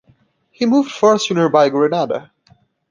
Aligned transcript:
He 0.49 0.65
moved 0.65 0.89
first 0.89 1.27
to 1.27 1.35
nearby 1.35 1.69
Grenada. 1.69 2.31